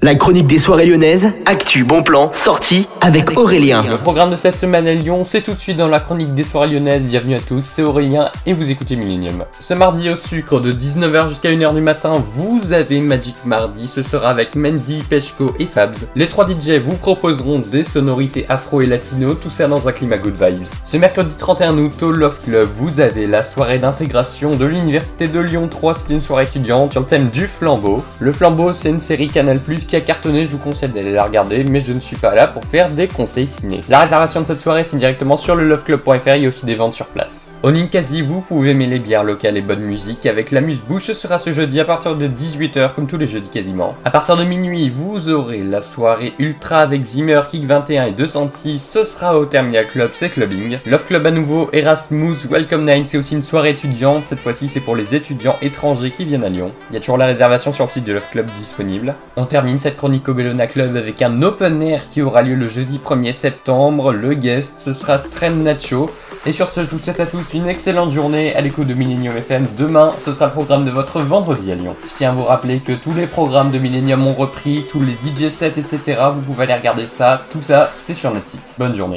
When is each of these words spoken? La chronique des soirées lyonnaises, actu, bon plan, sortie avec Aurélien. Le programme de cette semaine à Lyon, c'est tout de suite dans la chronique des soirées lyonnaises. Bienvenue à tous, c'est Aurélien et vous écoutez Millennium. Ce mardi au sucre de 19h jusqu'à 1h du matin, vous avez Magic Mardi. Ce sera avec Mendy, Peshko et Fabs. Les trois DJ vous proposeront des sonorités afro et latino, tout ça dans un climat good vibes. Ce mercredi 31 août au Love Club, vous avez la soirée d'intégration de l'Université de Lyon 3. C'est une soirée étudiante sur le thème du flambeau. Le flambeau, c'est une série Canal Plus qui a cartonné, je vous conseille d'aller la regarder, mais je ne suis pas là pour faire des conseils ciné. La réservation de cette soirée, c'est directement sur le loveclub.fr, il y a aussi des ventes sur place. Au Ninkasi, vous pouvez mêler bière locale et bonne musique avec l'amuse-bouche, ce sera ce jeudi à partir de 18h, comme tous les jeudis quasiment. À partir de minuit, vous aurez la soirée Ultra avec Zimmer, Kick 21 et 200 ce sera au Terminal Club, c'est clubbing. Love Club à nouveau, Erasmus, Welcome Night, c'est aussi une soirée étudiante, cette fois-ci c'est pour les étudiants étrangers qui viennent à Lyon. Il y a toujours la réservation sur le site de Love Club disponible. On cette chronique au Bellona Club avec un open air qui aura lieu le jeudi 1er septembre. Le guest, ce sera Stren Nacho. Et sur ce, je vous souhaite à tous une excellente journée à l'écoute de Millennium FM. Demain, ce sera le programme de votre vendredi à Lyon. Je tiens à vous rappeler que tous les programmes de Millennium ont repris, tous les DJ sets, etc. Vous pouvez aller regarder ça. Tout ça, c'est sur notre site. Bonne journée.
La 0.00 0.14
chronique 0.14 0.46
des 0.46 0.60
soirées 0.60 0.86
lyonnaises, 0.86 1.32
actu, 1.44 1.82
bon 1.82 2.04
plan, 2.04 2.30
sortie 2.32 2.86
avec 3.00 3.36
Aurélien. 3.36 3.82
Le 3.82 3.98
programme 3.98 4.30
de 4.30 4.36
cette 4.36 4.56
semaine 4.56 4.86
à 4.86 4.94
Lyon, 4.94 5.24
c'est 5.24 5.40
tout 5.40 5.54
de 5.54 5.58
suite 5.58 5.76
dans 5.76 5.88
la 5.88 5.98
chronique 5.98 6.36
des 6.36 6.44
soirées 6.44 6.68
lyonnaises. 6.68 7.02
Bienvenue 7.02 7.34
à 7.34 7.40
tous, 7.40 7.64
c'est 7.64 7.82
Aurélien 7.82 8.30
et 8.46 8.52
vous 8.52 8.70
écoutez 8.70 8.94
Millennium. 8.94 9.44
Ce 9.58 9.74
mardi 9.74 10.08
au 10.08 10.14
sucre 10.14 10.60
de 10.60 10.72
19h 10.72 11.30
jusqu'à 11.30 11.50
1h 11.50 11.74
du 11.74 11.80
matin, 11.80 12.22
vous 12.36 12.72
avez 12.72 13.00
Magic 13.00 13.34
Mardi. 13.44 13.88
Ce 13.88 14.02
sera 14.02 14.28
avec 14.28 14.54
Mendy, 14.54 15.02
Peshko 15.02 15.52
et 15.58 15.66
Fabs. 15.66 15.96
Les 16.14 16.28
trois 16.28 16.46
DJ 16.48 16.78
vous 16.78 16.94
proposeront 16.94 17.58
des 17.58 17.82
sonorités 17.82 18.46
afro 18.48 18.80
et 18.80 18.86
latino, 18.86 19.34
tout 19.34 19.50
ça 19.50 19.66
dans 19.66 19.88
un 19.88 19.92
climat 19.92 20.18
good 20.18 20.40
vibes. 20.40 20.62
Ce 20.84 20.96
mercredi 20.96 21.34
31 21.36 21.76
août 21.76 22.00
au 22.04 22.12
Love 22.12 22.38
Club, 22.44 22.68
vous 22.76 23.00
avez 23.00 23.26
la 23.26 23.42
soirée 23.42 23.80
d'intégration 23.80 24.54
de 24.54 24.64
l'Université 24.64 25.26
de 25.26 25.40
Lyon 25.40 25.66
3. 25.66 25.94
C'est 25.94 26.14
une 26.14 26.20
soirée 26.20 26.44
étudiante 26.44 26.92
sur 26.92 27.00
le 27.00 27.06
thème 27.08 27.30
du 27.30 27.48
flambeau. 27.48 28.04
Le 28.20 28.30
flambeau, 28.30 28.72
c'est 28.72 28.90
une 28.90 29.00
série 29.00 29.26
Canal 29.26 29.58
Plus 29.58 29.87
qui 29.88 29.96
a 29.96 30.00
cartonné, 30.00 30.44
je 30.44 30.50
vous 30.50 30.58
conseille 30.58 30.90
d'aller 30.90 31.12
la 31.12 31.24
regarder, 31.24 31.64
mais 31.64 31.80
je 31.80 31.92
ne 31.92 32.00
suis 32.00 32.16
pas 32.16 32.34
là 32.34 32.46
pour 32.46 32.64
faire 32.64 32.90
des 32.90 33.08
conseils 33.08 33.46
ciné. 33.46 33.80
La 33.88 34.00
réservation 34.00 34.42
de 34.42 34.46
cette 34.46 34.60
soirée, 34.60 34.84
c'est 34.84 34.98
directement 34.98 35.36
sur 35.36 35.56
le 35.56 35.66
loveclub.fr, 35.66 36.36
il 36.36 36.42
y 36.42 36.46
a 36.46 36.48
aussi 36.48 36.66
des 36.66 36.74
ventes 36.74 36.94
sur 36.94 37.06
place. 37.06 37.50
Au 37.62 37.72
Ninkasi, 37.72 38.22
vous 38.22 38.40
pouvez 38.40 38.74
mêler 38.74 38.98
bière 38.98 39.24
locale 39.24 39.56
et 39.56 39.62
bonne 39.62 39.80
musique 39.80 40.26
avec 40.26 40.50
l'amuse-bouche, 40.52 41.04
ce 41.04 41.14
sera 41.14 41.38
ce 41.38 41.52
jeudi 41.52 41.80
à 41.80 41.84
partir 41.84 42.14
de 42.14 42.28
18h, 42.28 42.94
comme 42.94 43.06
tous 43.06 43.16
les 43.16 43.26
jeudis 43.26 43.48
quasiment. 43.48 43.96
À 44.04 44.10
partir 44.10 44.36
de 44.36 44.44
minuit, 44.44 44.90
vous 44.90 45.30
aurez 45.30 45.62
la 45.62 45.80
soirée 45.80 46.34
Ultra 46.38 46.78
avec 46.80 47.02
Zimmer, 47.02 47.40
Kick 47.48 47.64
21 47.64 48.06
et 48.06 48.12
200 48.12 48.50
ce 48.78 49.04
sera 49.04 49.38
au 49.38 49.46
Terminal 49.46 49.86
Club, 49.86 50.10
c'est 50.12 50.28
clubbing. 50.28 50.78
Love 50.86 51.06
Club 51.06 51.26
à 51.26 51.30
nouveau, 51.30 51.70
Erasmus, 51.72 52.36
Welcome 52.50 52.84
Night, 52.84 53.08
c'est 53.08 53.18
aussi 53.18 53.34
une 53.34 53.42
soirée 53.42 53.70
étudiante, 53.70 54.24
cette 54.26 54.38
fois-ci 54.38 54.68
c'est 54.68 54.80
pour 54.80 54.96
les 54.96 55.14
étudiants 55.14 55.56
étrangers 55.62 56.10
qui 56.10 56.24
viennent 56.24 56.44
à 56.44 56.48
Lyon. 56.48 56.72
Il 56.90 56.94
y 56.94 56.96
a 56.96 57.00
toujours 57.00 57.16
la 57.16 57.26
réservation 57.26 57.72
sur 57.72 57.86
le 57.86 57.90
site 57.90 58.04
de 58.04 58.12
Love 58.12 58.28
Club 58.30 58.46
disponible. 58.60 59.14
On 59.36 59.46
cette 59.78 59.96
chronique 59.96 60.28
au 60.28 60.34
Bellona 60.34 60.66
Club 60.66 60.96
avec 60.96 61.22
un 61.22 61.42
open 61.42 61.82
air 61.82 62.08
qui 62.08 62.22
aura 62.22 62.42
lieu 62.42 62.54
le 62.54 62.68
jeudi 62.68 63.00
1er 63.04 63.32
septembre. 63.32 64.12
Le 64.12 64.34
guest, 64.34 64.78
ce 64.80 64.92
sera 64.92 65.18
Stren 65.18 65.62
Nacho. 65.62 66.10
Et 66.46 66.52
sur 66.52 66.68
ce, 66.68 66.82
je 66.82 66.90
vous 66.90 66.98
souhaite 66.98 67.20
à 67.20 67.26
tous 67.26 67.54
une 67.54 67.66
excellente 67.66 68.10
journée 68.10 68.54
à 68.54 68.60
l'écoute 68.60 68.86
de 68.86 68.94
Millennium 68.94 69.36
FM. 69.36 69.66
Demain, 69.76 70.12
ce 70.22 70.32
sera 70.32 70.46
le 70.46 70.52
programme 70.52 70.84
de 70.84 70.90
votre 70.90 71.20
vendredi 71.20 71.72
à 71.72 71.74
Lyon. 71.74 71.96
Je 72.08 72.14
tiens 72.14 72.30
à 72.30 72.34
vous 72.34 72.44
rappeler 72.44 72.78
que 72.78 72.92
tous 72.92 73.14
les 73.14 73.26
programmes 73.26 73.70
de 73.70 73.78
Millennium 73.78 74.26
ont 74.26 74.34
repris, 74.34 74.84
tous 74.90 75.00
les 75.00 75.12
DJ 75.12 75.50
sets, 75.50 75.78
etc. 75.78 76.20
Vous 76.34 76.42
pouvez 76.42 76.64
aller 76.64 76.74
regarder 76.74 77.06
ça. 77.06 77.42
Tout 77.50 77.62
ça, 77.62 77.90
c'est 77.92 78.14
sur 78.14 78.32
notre 78.32 78.48
site. 78.48 78.60
Bonne 78.78 78.94
journée. 78.94 79.16